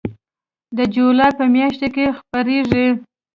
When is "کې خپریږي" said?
1.95-2.87